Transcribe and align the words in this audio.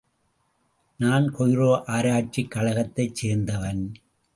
நான் 0.99 1.27
கெய்ரோ 1.35 1.83
ஆராய்ச்சிக் 1.87 2.51
கழகத்தைச் 2.51 3.25
சேர்ந்தவன். 3.25 3.83